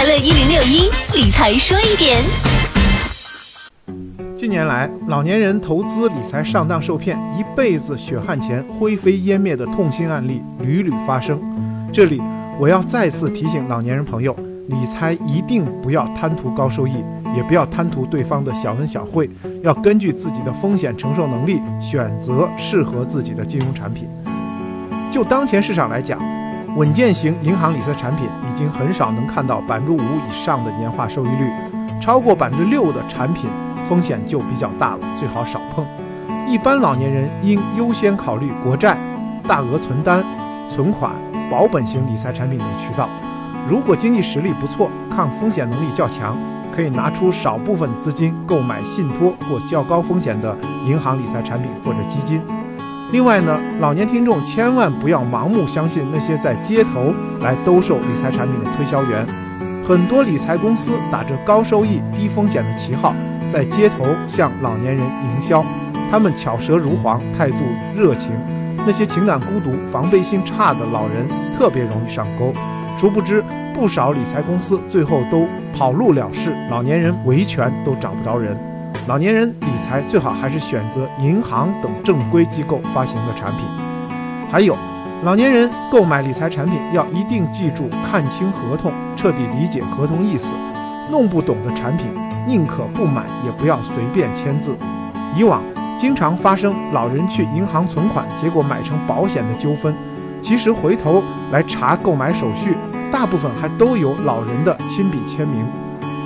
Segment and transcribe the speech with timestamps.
[0.00, 2.16] 快乐一零六一理财说一点。
[4.34, 11.38] 近年来，老年人投资理财上当受骗，一辈子血汗钱灰飞烟灭的痛心案例屡屡发生。
[11.92, 12.18] 这里
[12.58, 14.34] 我要再次提醒老年人朋友，
[14.68, 16.94] 理财一定不要贪图高收益，
[17.36, 19.28] 也不要贪图对方的小恩小惠，
[19.62, 24.08] 要根据自己的风险承受能力选择适合自己的金融产品。
[25.10, 26.18] 就当前市场来讲，
[26.76, 31.50] 稳健型银行理财产品已经很少能看到百分之五以上的年化收益率，
[32.00, 33.50] 超过百分之六的产品。
[33.88, 35.84] 风险就比较大了，最好少碰。
[36.48, 38.96] 一般老年人应优先考虑国债、
[39.48, 40.22] 大额存单、
[40.68, 41.10] 存款、
[41.50, 43.08] 保本型理财产品等渠道。
[43.68, 46.38] 如果经济实力不错，抗风险能力较强，
[46.72, 52.40] 可以拿出少部分资金购买信托或较高风险的银行理财产品或者基金。
[53.12, 59.26] 另外呢，老年听众千万不要盲目相信那些在街头来兜售理财产品的推销员。
[59.86, 63.14] 很多理财公司打着高收益、低风险的旗号。
[63.48, 65.64] 在街头向老年人营销，
[66.08, 67.56] 他们巧舌如簧，态度
[67.96, 68.30] 热情，
[68.86, 71.26] 那些情感孤独、防备心差的老人
[71.58, 72.52] 特别容易上钩。
[72.96, 73.42] 殊不知，
[73.74, 78.56] 不少理财公司最后都跑路了事，老年人维权都找不着人。
[79.06, 83.64] 老年人理财最好还是选择银行等正规机构发行的产品。
[84.50, 84.76] 还有，
[85.24, 90.52] 老年人购买理财产品要一定记住看清合同，彻底理解合同意思。
[91.10, 92.06] 弄不懂的产品。
[92.46, 94.76] 宁可不买，也不要随便签字。
[95.36, 95.62] 以往
[95.98, 99.94] 经常发生老人去银行存款，结果买成保险的纠纷。
[100.40, 102.76] 其实回头来查购买手续，
[103.12, 105.66] 大部分还都有老人的亲笔签名。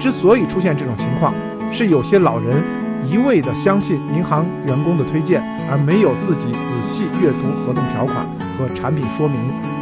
[0.00, 1.34] 之所以出现这种情况，
[1.74, 2.62] 是有些老人
[3.04, 8.24] 一味地相信银行员工的推荐，而没有自己仔细阅读合同条款
[8.56, 9.36] 和产品说明，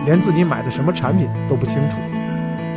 [0.06, 1.98] 连自己买的什么产品都不清楚。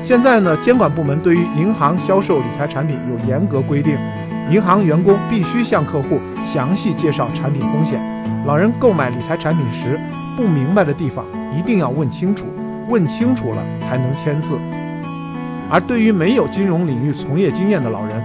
[0.03, 3.97] 现在呢，监管部门对于银行销售理财产品有严格规定，
[4.52, 8.01] 银行员工必须向客户详细介绍产品风险。
[8.45, 9.97] 老人购买理财产品时，
[10.35, 11.25] 不明白的地方
[11.57, 12.45] 一定要问清楚，
[12.90, 14.59] 问清楚了才能签字。
[15.72, 18.22] 而对于没有金融领域从业经验的老人，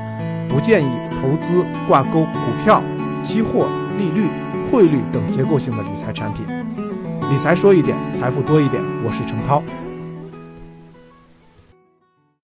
[0.50, 0.90] 不建议
[1.22, 2.82] 投资挂钩股票、
[3.22, 4.26] 期货、利率、
[4.68, 6.44] 汇率等结构性的理财产品。
[7.30, 8.82] 理财说一点，财富多一点。
[9.04, 9.62] 我是程涛。